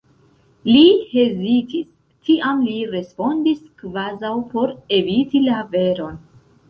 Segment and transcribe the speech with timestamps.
[0.67, 1.91] Li hezitis;
[2.29, 6.19] tiam li respondis kvazaŭ por eviti la veron: